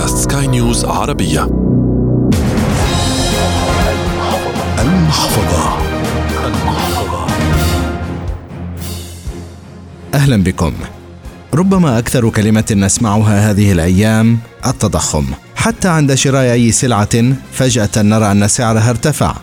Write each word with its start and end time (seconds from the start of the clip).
بودكاست 0.00 0.32
سكاي 0.32 0.46
نيوز 0.46 0.84
عربية 0.84 1.42
المحفظة 4.78 5.78
المحفظة 6.46 7.26
أهلا 10.14 10.42
بكم. 10.42 10.72
ربما 11.54 11.98
أكثر 11.98 12.30
كلمة 12.30 12.64
نسمعها 12.76 13.50
هذه 13.50 13.72
الأيام 13.72 14.38
التضخم، 14.66 15.24
حتى 15.56 15.88
عند 15.88 16.14
شراء 16.14 16.52
أي 16.52 16.72
سلعة 16.72 17.34
فجأة 17.52 17.90
نرى 17.96 18.32
أن 18.32 18.48
سعرها 18.48 18.90
ارتفع. 18.90 19.34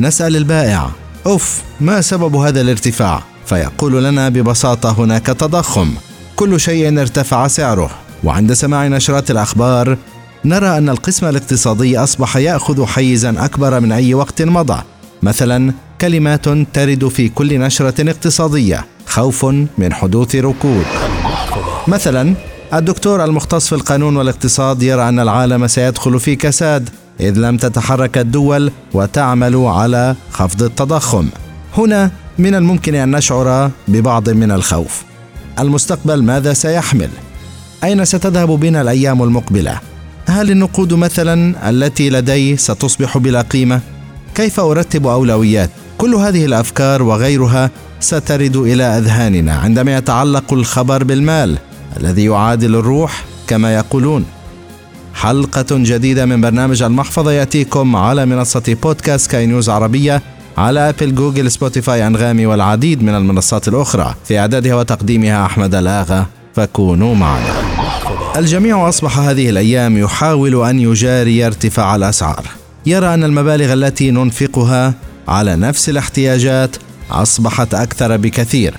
نسأل 0.00 0.36
البائع: 0.36 0.90
أوف 1.26 1.62
ما 1.80 2.00
سبب 2.00 2.36
هذا 2.36 2.60
الارتفاع؟ 2.60 3.22
فيقول 3.46 4.04
لنا 4.04 4.28
ببساطة 4.28 4.92
هناك 4.98 5.26
تضخم، 5.26 5.94
كل 6.36 6.60
شيء 6.60 7.00
ارتفع 7.00 7.46
سعره. 7.46 7.90
وعند 8.24 8.52
سماع 8.52 8.86
نشرات 8.86 9.30
الأخبار 9.30 9.96
نرى 10.44 10.78
أن 10.78 10.88
القسم 10.88 11.26
الاقتصادي 11.26 11.98
أصبح 11.98 12.36
يأخذ 12.36 12.86
حيزا 12.86 13.44
أكبر 13.44 13.80
من 13.80 13.92
أي 13.92 14.14
وقت 14.14 14.42
مضى. 14.42 14.82
مثلا 15.22 15.72
كلمات 16.00 16.48
ترد 16.48 17.08
في 17.08 17.28
كل 17.28 17.60
نشرة 17.60 18.10
اقتصادية 18.10 18.86
خوف 19.06 19.44
من 19.78 19.92
حدوث 19.92 20.34
ركود. 20.34 20.84
مثلا 21.88 22.34
الدكتور 22.74 23.24
المختص 23.24 23.68
في 23.68 23.74
القانون 23.74 24.16
والاقتصاد 24.16 24.82
يرى 24.82 25.08
أن 25.08 25.20
العالم 25.20 25.66
سيدخل 25.66 26.20
في 26.20 26.36
كساد 26.36 26.88
إذ 27.20 27.38
لم 27.38 27.56
تتحرك 27.56 28.18
الدول 28.18 28.70
وتعمل 28.94 29.56
على 29.56 30.16
خفض 30.32 30.62
التضخم. 30.62 31.28
هنا 31.76 32.10
من 32.38 32.54
الممكن 32.54 32.94
أن 32.94 33.16
نشعر 33.16 33.70
ببعض 33.88 34.28
من 34.28 34.50
الخوف. 34.50 35.02
المستقبل 35.58 36.22
ماذا 36.22 36.52
سيحمل؟ 36.52 37.08
أين 37.84 38.04
ستذهب 38.04 38.48
بنا 38.48 38.80
الأيام 38.80 39.22
المقبلة؟ 39.22 39.80
هل 40.26 40.50
النقود 40.50 40.94
مثلا 40.94 41.70
التي 41.70 42.10
لدي 42.10 42.56
ستصبح 42.56 43.18
بلا 43.18 43.42
قيمة؟ 43.42 43.80
كيف 44.34 44.60
أرتب 44.60 45.06
أولويات؟ 45.06 45.70
كل 45.98 46.14
هذه 46.14 46.44
الأفكار 46.44 47.02
وغيرها 47.02 47.70
سترد 48.00 48.56
إلى 48.56 48.84
أذهاننا 48.84 49.54
عندما 49.54 49.96
يتعلق 49.96 50.52
الخبر 50.52 51.04
بالمال 51.04 51.58
الذي 51.96 52.24
يعادل 52.24 52.74
الروح 52.74 53.24
كما 53.46 53.74
يقولون. 53.74 54.24
حلقة 55.14 55.66
جديدة 55.70 56.26
من 56.26 56.40
برنامج 56.40 56.82
المحفظة 56.82 57.32
يأتيكم 57.32 57.96
على 57.96 58.26
منصة 58.26 58.76
بودكاست 58.82 59.30
كاي 59.30 59.46
نيوز 59.46 59.68
عربية 59.68 60.22
على 60.58 60.88
أبل 60.88 61.14
جوجل 61.14 61.50
سبوتيفاي 61.50 62.06
أنغامي 62.06 62.46
والعديد 62.46 63.02
من 63.02 63.14
المنصات 63.14 63.68
الأخرى. 63.68 64.14
في 64.24 64.38
إعدادها 64.38 64.74
وتقديمها 64.74 65.46
أحمد 65.46 65.74
الآغا 65.74 66.26
فكونوا 66.54 67.14
معنا. 67.14 67.67
الجميع 68.38 68.88
أصبح 68.88 69.18
هذه 69.18 69.50
الأيام 69.50 69.98
يحاول 69.98 70.64
أن 70.64 70.80
يجاري 70.80 71.46
ارتفاع 71.46 71.96
الأسعار. 71.96 72.46
يرى 72.86 73.14
أن 73.14 73.24
المبالغ 73.24 73.72
التي 73.72 74.10
ننفقها 74.10 74.94
على 75.28 75.56
نفس 75.56 75.88
الاحتياجات 75.88 76.76
أصبحت 77.10 77.74
أكثر 77.74 78.16
بكثير 78.16 78.74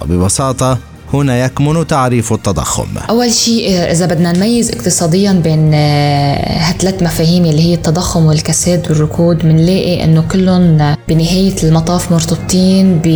وببساطة 0.00 0.78
هنا 1.14 1.44
يكمن 1.44 1.86
تعريف 1.86 2.32
التضخم. 2.32 2.86
أول 3.10 3.32
شيء 3.32 3.70
إذا 3.70 4.06
بدنا 4.06 4.32
نميز 4.32 4.70
اقتصاديا 4.70 5.32
بين 5.32 5.74
هالثلاث 5.74 7.02
مفاهيم 7.02 7.44
اللي 7.44 7.62
هي 7.62 7.74
التضخم 7.74 8.24
والكساد 8.24 8.90
والركود 8.90 9.38
بنلاقي 9.38 10.04
إنه 10.04 10.24
كلهم 10.32 10.96
بنهاية 11.08 11.56
المطاف 11.62 12.12
مرتبطين 12.12 13.00
ب 13.04 13.08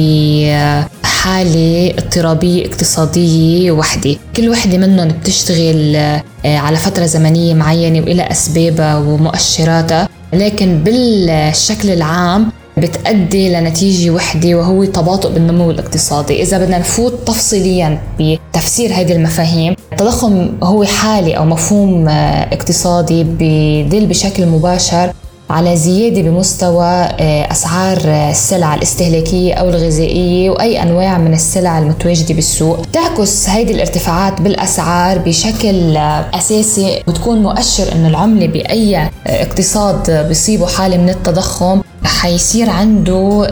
حالة 1.25 1.95
اضطرابية 1.99 2.67
اقتصادية 2.67 3.73
وحدة. 3.73 4.17
كل 4.37 4.49
وحدة 4.49 4.79
منهم 4.79 5.09
بتشتغل 5.09 5.97
على 6.45 6.77
فترة 6.77 7.07
زمنية 7.07 7.55
معينة 7.55 8.01
وإلى 8.01 8.23
أسبابها 8.23 8.99
ومؤشراتها 8.99 10.09
لكن 10.33 10.79
بالشكل 10.85 11.91
العام 11.91 12.53
بتأدي 12.77 13.53
لنتيجة 13.53 14.11
وحدة 14.11 14.55
وهو 14.55 14.85
تباطؤ 14.85 15.33
بالنمو 15.33 15.71
الاقتصادي. 15.71 16.43
إذا 16.43 16.59
بدنا 16.59 16.79
نفوت 16.79 17.15
تفصيليا 17.27 18.01
بتفسير 18.21 18.93
هذه 18.95 19.13
المفاهيم 19.13 19.75
التضخم 19.93 20.49
هو 20.63 20.85
حالة 20.85 21.35
أو 21.35 21.45
مفهوم 21.45 22.09
اقتصادي 22.09 23.25
بدل 23.25 24.07
بشكل 24.07 24.47
مباشر 24.47 25.13
على 25.51 25.77
زيادة 25.77 26.23
بمستوى 26.23 27.09
أسعار 27.53 27.99
السلع 28.31 28.75
الاستهلاكية 28.75 29.55
أو 29.55 29.69
الغذائية 29.69 30.51
وأي 30.51 30.83
أنواع 30.83 31.19
من 31.19 31.35
السلع 31.35 31.79
المتواجدة 31.79 32.35
بالسوق. 32.35 32.87
تعكس 32.93 33.49
هذه 33.49 33.71
الارتفاعات 33.71 34.41
بالأسعار 34.41 35.19
بشكل 35.19 35.97
أساسي. 36.35 37.03
بتكون 37.09 37.43
مؤشر 37.43 37.93
أن 37.93 38.07
العملة 38.07 38.47
بأي 38.47 39.11
اقتصاد 39.27 40.11
بيصيبه 40.29 40.67
حالة 40.67 40.97
من 40.97 41.09
التضخم 41.09 41.81
حيصير 42.05 42.71
عنده 42.71 43.47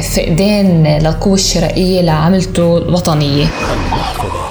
فقدان 0.00 0.98
للقوة 1.02 1.34
الشرائية 1.34 2.00
لعملته 2.00 2.78
الوطنية. 2.78 3.46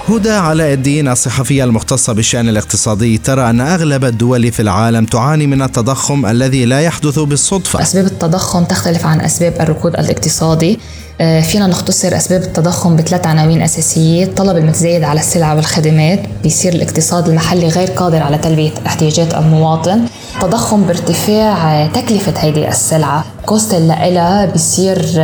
هدى 0.09 0.31
علاء 0.31 0.73
الدين 0.73 1.07
الصحفية 1.07 1.63
المختصة 1.63 2.13
بالشأن 2.13 2.49
الاقتصادي. 2.49 3.17
ترى 3.17 3.49
أن 3.49 3.61
أغلب 3.61 4.05
الدول 4.05 4.51
في 4.51 4.61
العالم 4.61 5.05
تعاني 5.05 5.47
من 5.47 5.61
التضخم 5.61 6.25
الذي 6.25 6.65
لا 6.65 6.81
يحدث 6.81 7.19
بالصدفة. 7.19 7.81
أسباب 7.81 8.05
التضخم 8.05 8.63
تختلف 8.63 9.05
عن 9.05 9.21
أسباب 9.21 9.53
الركود 9.61 9.93
الاقتصادي. 9.93 10.79
فينا 11.17 11.67
نختصر 11.67 12.17
أسباب 12.17 12.41
التضخم 12.41 12.95
بثلاث 12.95 13.27
عناوين 13.27 13.61
أساسية. 13.61 14.23
الطلب 14.23 14.57
المتزايد 14.57 15.03
على 15.03 15.19
السلع 15.19 15.53
والخدمات 15.53 16.19
بيصير 16.43 16.73
الاقتصاد 16.73 17.29
المحلي 17.29 17.67
غير 17.67 17.87
قادر 17.87 18.23
على 18.23 18.37
تلبية 18.37 18.71
احتياجات 18.85 19.33
المواطن. 19.33 20.05
تضخم 20.41 20.83
بارتفاع 20.83 21.87
تكلفة 21.87 22.33
هذه 22.39 22.67
السلعة. 22.67 23.25
cost 23.45 23.73
لها 23.73 24.45
بيصير 24.45 25.23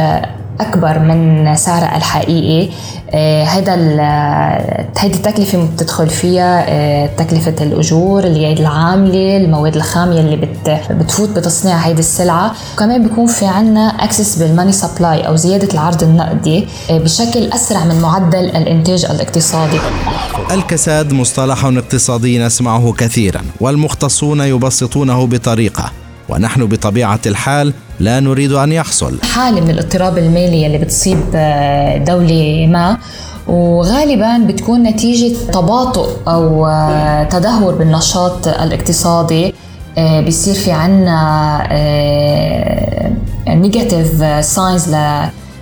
أكبر 0.59 0.99
من 0.99 1.55
سعرها 1.55 1.97
الحقيقي. 1.97 2.69
هذا 3.45 3.73
هيدي 4.97 5.17
التكلفة 5.17 5.67
بتدخل 5.73 6.09
فيها 6.09 7.05
تكلفة 7.07 7.55
الأجور 7.61 8.23
اليد 8.23 8.59
العاملة 8.59 9.37
المواد 9.37 9.75
الخام 9.75 10.11
يلي 10.11 10.35
بت 10.35 10.81
بتفوت 10.91 11.29
بتصنيع 11.29 11.77
هيدي 11.77 11.99
السلعة. 11.99 12.51
وكمان 12.73 13.03
بيكون 13.03 13.27
في 13.27 13.45
عنا 13.45 13.87
excess 13.87 14.35
بال 14.35 14.45
money 14.45 14.71
supply 14.71 15.27
أو 15.27 15.35
زيادة 15.35 15.73
العرض 15.73 16.03
النقدي 16.03 16.67
بشكل 16.89 17.51
أسرع 17.53 17.83
من 17.83 18.01
معدل 18.01 18.45
الإنتاج 18.45 19.05
الاقتصادي. 19.05 19.79
الكساد 20.51 21.13
مصطلح 21.13 21.65
اقتصادي 21.65 22.39
نسمعه 22.39 22.91
كثيرا 22.91 23.41
والمختصون 23.59 24.41
يبسطونه 24.41 25.25
بطريقة. 25.27 26.02
ونحن 26.33 26.65
بطبيعة 26.65 27.19
الحال 27.25 27.73
لا 27.99 28.19
نريد 28.19 28.51
أن 28.51 28.71
يحصل. 28.71 29.21
حالة 29.21 29.61
من 29.61 29.69
الاضطراب 29.69 30.17
المالي 30.17 30.65
اللي 30.67 30.77
بتصيب 30.77 31.19
دولة 32.05 32.67
ما 32.67 32.97
وغالبا 33.47 34.37
بتكون 34.47 34.83
نتيجة 34.83 35.35
تباطؤ 35.53 36.09
أو 36.27 36.67
تدهور 37.29 37.73
بالنشاط 37.75 38.47
الاقتصادي 38.47 39.53
بيصير 39.97 40.53
في 40.53 40.71
عنا 40.71 41.67
negative 43.47 44.45
signs 44.45 44.95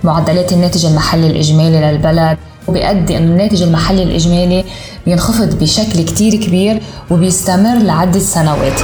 لمعدلات 0.04 0.52
الناتج 0.52 0.86
المحلي 0.86 1.26
الإجمالي 1.26 1.80
للبلد. 1.92 2.38
وبيؤدي 2.68 3.16
إنه 3.16 3.26
الناتج 3.26 3.62
المحلي 3.62 4.02
الإجمالي 4.02 4.64
بينخفض 5.06 5.58
بشكل 5.58 6.04
كتير 6.04 6.34
كبير 6.34 6.80
وبيستمر 7.10 7.78
لعدة 7.78 8.20
سنوات. 8.20 8.80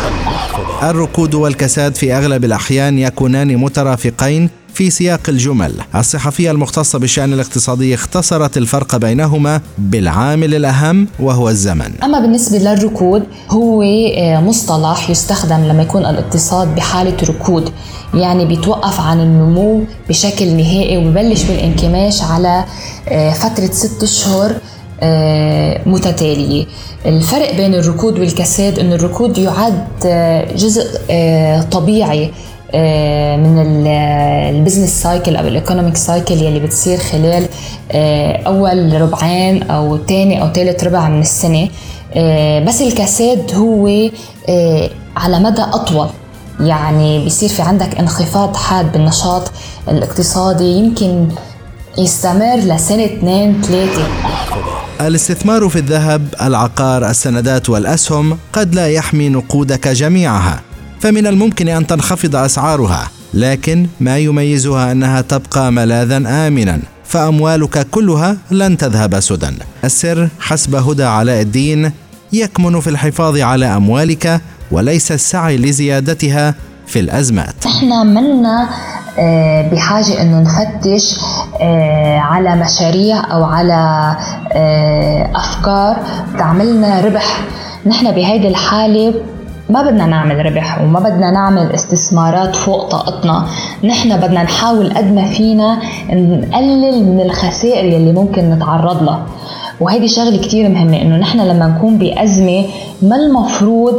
الركود 0.83 1.35
والكساد 1.35 1.95
في 1.95 2.13
أغلب 2.15 2.45
الأحيان 2.45 2.99
يكونان 2.99 3.57
مترافقين 3.57 4.51
في 4.79 4.91
سياق 4.91 5.21
الجمل. 5.29 5.73
الصحفية 5.95 6.51
المختصة 6.51 6.99
بالشأن 6.99 7.33
الاقتصادي 7.33 7.95
اختصرت 7.95 8.57
الفرق 8.57 8.97
بينهما 8.97 9.61
بالعامل 9.79 10.55
الأهم 10.55 11.09
وهو 11.21 11.49
الزمن. 11.49 11.93
أما 12.03 12.21
بالنسبة 12.21 12.59
للركود 12.59 13.23
هو 13.51 13.83
مصطلح 14.41 15.11
يستخدم 15.11 15.65
لما 15.65 15.83
يكون 15.83 16.07
الاقتصاد 16.07 16.75
بحالة 16.75 17.17
ركود 17.29 17.73
يعني 18.15 18.45
بيتوقف 18.45 19.01
عن 19.01 19.21
النمو 19.21 19.85
بشكل 20.09 20.47
نهائي 20.57 20.97
وببلش 20.99 21.43
بالانكماش 21.43 22.23
على 22.23 22.65
فترة 23.35 23.71
ست 23.73 24.03
أشهر 24.03 24.55
متتالية. 25.87 26.67
الفرق 27.07 27.57
بين 27.57 27.75
الركود 27.75 28.19
والكساد 28.19 28.79
أن 28.79 28.93
الركود 28.93 29.39
يعد 29.39 29.85
جزء 30.57 30.85
طبيعي 31.71 32.31
من 32.75 33.87
ال 34.57 34.62
business 34.62 35.03
cycle 35.03 35.37
أو 35.37 35.47
ال 35.47 35.52
economic 35.52 35.97
cycle 35.97 36.35
يلي 36.35 36.61
بتصير 36.61 36.99
خلال 36.99 37.47
أول 38.47 39.01
ربعين 39.01 39.63
أو 39.63 39.99
ثاني 40.07 40.43
أو 40.43 40.53
ثالث 40.53 40.85
ربع 40.85 41.09
من 41.09 41.21
السنة. 41.21 41.69
بس 42.67 42.83
الكساد 42.83 43.55
هو 43.55 44.11
على 45.17 45.39
مدى 45.39 45.63
أطول. 45.63 46.09
يعني 46.61 47.25
بيصير 47.25 47.49
في 47.49 47.63
عندك 47.63 47.99
انخفاض 47.99 48.57
حاد 48.57 48.93
بالنشاط 48.93 49.53
الاقتصادي 49.89 50.65
يمكن 50.65 51.29
يستمر 51.99 52.57
لسنة 52.57 53.05
اثنين 53.05 53.63
ثلاثة. 53.63 54.03
الاستثمار 55.01 55.69
في 55.69 55.79
الذهب، 55.79 56.35
العقار، 56.43 57.11
السندات 57.11 57.69
والأسهم 57.69 58.39
قد 58.53 58.75
لا 58.75 58.89
يحمي 58.89 59.29
نقودك 59.29 59.89
جميعها، 59.89 60.61
فمن 61.01 61.27
الممكن 61.27 61.69
أن 61.69 61.87
تنخفض 61.87 62.37
أسعارها، 62.37 63.11
لكن 63.35 63.87
ما 64.01 64.19
يميزها 64.19 64.93
أنها 64.93 65.21
تبقى 65.21 65.73
ملاذا 65.73 66.17
آمنا، 66.17 66.79
فأموالك 67.05 67.87
كلها 67.91 68.37
لن 68.51 68.77
تذهب 68.77 69.21
سدى. 69.21 69.51
السر 69.85 70.29
حسب 70.41 70.75
هدى 70.75 71.05
علاء 71.05 71.41
الدين 71.41 71.93
يكمن 72.33 72.81
في 72.81 72.91
الحفاظ 72.91 73.39
على 73.39 73.67
أموالك 73.67 74.41
وليس 74.71 75.13
السعي 75.13 75.57
لزيادتها 75.57 76.55
في 76.87 77.01
الأزمات. 77.01 77.67
إحنا 77.67 78.05
منا 78.05 78.69
آه، 79.19 79.69
بحاجة 79.73 80.23
انه 80.23 80.41
نفتش 80.41 81.19
آه، 81.61 82.19
على 82.19 82.57
مشاريع 82.57 83.33
أو 83.33 83.45
على 83.45 84.17
آه، 84.53 85.31
أفكار 85.35 85.97
تعملنا 86.39 87.01
ربح 87.01 87.41
نحن 87.87 88.11
بهيدي 88.11 88.49
الحالة 88.49 89.15
ما 89.71 89.83
بدنا 89.83 90.07
نعمل 90.07 90.47
ربح 90.47 90.81
وما 90.81 91.01
بدنا 91.01 91.31
نعمل 91.31 91.73
استثمارات 91.73 92.57
فوق 92.57 92.89
طاقتنا. 92.91 93.47
نحن 93.85 94.17
بدنا 94.17 94.43
نحاول 94.43 94.95
قد 94.95 95.13
ما 95.13 95.25
فينا 95.25 95.79
نقلل 96.11 97.05
من 97.05 97.21
الخسائر 97.21 97.85
يلي 97.85 98.13
ممكن 98.13 98.51
نتعرض 98.51 99.03
لها. 99.03 99.27
وهيدي 99.81 100.09
شغلة 100.09 100.39
كتير 100.39 100.69
مهمة 100.69 101.03
إنه 101.03 101.17
نحن 101.17 101.41
لما 101.41 101.67
نكون 101.67 101.99
بأزمة 101.99 102.65
ما 103.03 103.17
المفروض 103.17 103.95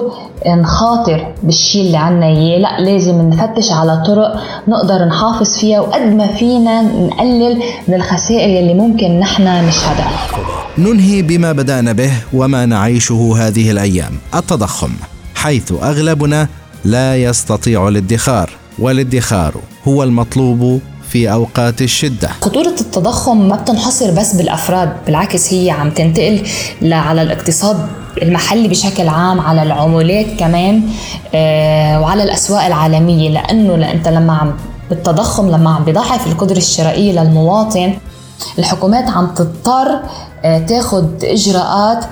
نخاطر 0.47 1.33
بالشيء 1.43 1.85
اللي 1.85 1.97
عنا 1.97 2.25
إياه. 2.25 2.59
لا 2.59 2.79
لازم 2.79 3.29
نفتش 3.29 3.71
على 3.71 4.03
طرق 4.07 4.41
نقدر 4.67 5.05
نحافظ 5.05 5.57
فيها 5.57 5.79
وقد 5.79 6.01
ما 6.01 6.27
فينا 6.27 6.81
نقلل 6.81 7.63
من 7.87 7.93
الخسائر 7.93 8.49
يلي 8.49 8.73
ممكن 8.73 9.19
نحن 9.19 9.43
نشهدها. 9.43 10.11
ننهي 10.77 11.21
بما 11.21 11.51
بدأنا 11.51 11.91
به 11.91 12.11
وما 12.33 12.65
نعيشه 12.65 13.33
هذه 13.37 13.71
الأيام. 13.71 14.11
التضخم. 14.35 14.91
حيث 15.39 15.71
أغلبنا 15.71 16.47
لا 16.85 17.17
يستطيع 17.17 17.87
الادخار 17.87 18.49
والادخار 18.79 19.55
هو 19.87 20.03
المطلوب 20.03 20.81
في 21.09 21.31
أوقات 21.31 21.81
الشدة. 21.81 22.29
خطورة 22.41 22.75
التضخم 22.81 23.47
ما 23.47 23.55
بتنحصر 23.55 24.11
بس 24.11 24.35
بالأفراد، 24.35 24.93
بالعكس 25.05 25.53
هي 25.53 25.71
عم 25.71 25.89
تنتقل 25.89 26.43
على 26.83 27.21
الاقتصاد 27.21 27.87
المحلي 28.21 28.67
بشكل 28.67 29.07
عام 29.07 29.39
على 29.39 29.63
العملات 29.63 30.25
كمان 30.39 30.81
آه، 31.35 32.01
وعلى 32.01 32.23
الأسواق 32.23 32.65
العالمية 32.65 33.29
لأنه 33.29 33.91
أنت 33.91 34.07
لما 34.07 34.33
عم 34.33 34.53
بالتضخم 34.89 35.49
لما 35.49 35.69
عم 35.69 35.83
بيضاعف 35.83 36.27
القدرة 36.27 36.57
الشرائية 36.57 37.21
للمواطن 37.21 37.93
الحكومات 38.59 39.09
عم 39.09 39.27
تضطر 39.27 39.99
آه، 40.43 40.59
تاخذ 40.59 41.05
إجراءات 41.23 42.05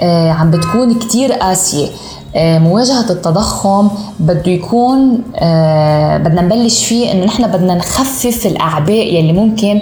آه، 0.00 0.30
عم 0.32 0.50
بتكون 0.50 0.98
كتير 0.98 1.32
قاسية 1.32 1.88
مواجهة 2.36 3.10
التضخم 3.10 3.90
بده 4.20 4.52
يكون 4.52 5.22
آه، 5.36 6.18
بدنا 6.18 6.42
نبلش 6.42 6.84
فيه 6.84 7.12
إنه 7.12 7.24
نحن 7.24 7.46
بدنا 7.46 7.74
نخفف 7.74 8.46
الأعباء 8.46 9.14
يلي 9.14 9.32
ممكن 9.32 9.80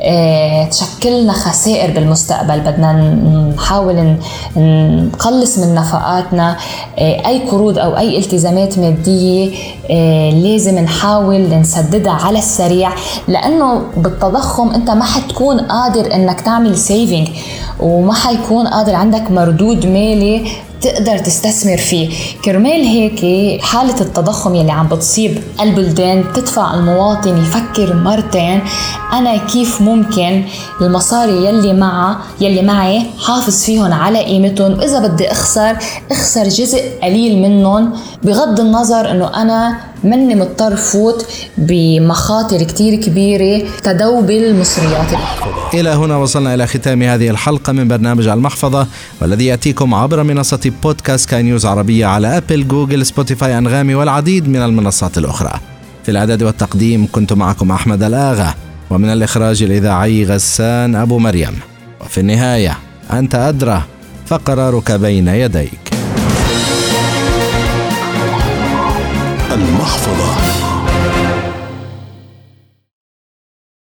آه، 0.00 0.64
تشكلنا 0.64 1.32
خسائر 1.32 1.90
بالمستقبل. 1.90 2.60
بدنا 2.60 2.92
نحاول 3.56 4.16
نقلص 4.56 5.58
من 5.58 5.74
نفقاتنا 5.74 6.56
أي 6.98 7.38
قروض 7.50 7.78
أو 7.78 7.98
أي 7.98 8.18
التزامات 8.18 8.78
مادية 8.78 9.50
لازم 10.30 10.78
نحاول 10.78 11.50
نسددها 11.60 12.12
على 12.12 12.38
السريع. 12.38 12.90
لأنه 13.28 13.82
بالتضخم 13.96 14.68
أنت 14.70 14.90
ما 14.90 15.04
حتكون 15.04 15.60
قادر 15.60 16.14
إنك 16.14 16.40
تعمل 16.40 16.78
سيفنج 16.78 17.28
وما 17.82 18.14
حيكون 18.14 18.66
قادر 18.66 18.94
عندك 18.94 19.30
مردود 19.30 19.86
مالي 19.86 20.46
تقدر 20.80 21.18
تستثمر 21.18 21.76
فيه. 21.76 22.10
كرمال 22.44 22.84
هيك 22.86 23.20
حالة 23.62 24.00
التضخم 24.00 24.54
يلي 24.54 24.72
عم 24.72 24.88
بتصيب 24.88 25.42
البلدان 25.60 26.24
تدفع 26.34 26.74
المواطن 26.74 27.36
يفكر 27.38 27.94
مرتين 27.94 28.60
أنا 29.12 29.36
كيف 29.36 29.82
ممكن 29.82 30.44
المصاري 30.80 31.46
يلي 31.46 31.72
معه 31.72 32.18
يلي 32.40 32.62
معي 32.62 33.02
حافظ 33.26 33.62
فيهم 33.62 33.92
على 33.92 34.24
قيمتهم؟ 34.24 34.78
وإذا 34.78 34.98
بدي 34.98 35.32
أخسر 35.32 35.76
أخسر 36.10 36.48
جزء 36.48 36.82
قليل 37.02 37.42
منهم 37.42 37.92
بغض 38.22 38.60
النظر 38.60 39.10
أنه 39.10 39.42
أنا 39.42 39.89
مني 40.04 40.34
مضطر 40.34 40.76
فوت 40.76 41.26
بمخاطر 41.58 42.62
كتير 42.62 43.00
كبيرة 43.00 43.66
تدوب 43.82 44.30
المصريات 44.30 45.06
إلى 45.74 45.90
هنا 45.90 46.16
وصلنا 46.16 46.54
إلى 46.54 46.66
ختام 46.66 47.02
هذه 47.02 47.30
الحلقة 47.30 47.72
من 47.72 47.88
برنامج 47.88 48.28
المحفظة 48.28 48.86
والذي 49.20 49.46
يأتيكم 49.46 49.94
عبر 49.94 50.22
منصة 50.22 50.72
بودكاست 50.82 51.30
سكاي 51.30 51.42
نيوز 51.42 51.66
عربية 51.66 52.06
على 52.06 52.36
أبل 52.36 52.68
جوجل 52.68 53.06
سبوتيفاي 53.06 53.58
أنغامي 53.58 53.94
والعديد 53.94 54.48
من 54.48 54.62
المنصات 54.62 55.18
الأخرى. 55.18 55.52
في 56.04 56.10
الإعداد 56.10 56.42
والتقديم 56.42 57.08
كنت 57.12 57.32
معكم 57.32 57.72
أحمد 57.72 58.02
الآغا 58.02 58.54
ومن 58.90 59.12
الإخراج 59.12 59.62
الإذاعي 59.62 60.24
غسان 60.24 60.94
أبو 60.94 61.18
مريم. 61.18 61.58
وفي 62.00 62.20
النهاية 62.20 62.78
أنت 63.12 63.34
أدرى 63.34 63.82
فقرارك 64.26 64.92
بين 64.92 65.28
يديك. 65.28 65.89
المحفظة. 69.52 70.39